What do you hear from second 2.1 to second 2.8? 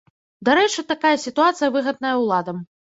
ўладам.